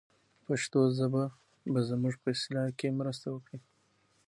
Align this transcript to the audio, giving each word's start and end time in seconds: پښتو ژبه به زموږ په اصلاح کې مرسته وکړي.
پښتو 0.45 0.79
ژبه 0.97 1.23
به 1.71 1.79
زموږ 1.89 2.15
په 2.23 2.29
اصلاح 2.35 2.67
کې 2.79 2.97
مرسته 2.99 3.27
وکړي. 3.31 3.59